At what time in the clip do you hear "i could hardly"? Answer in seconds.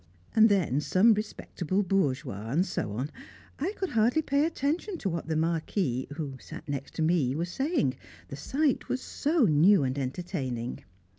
3.59-4.23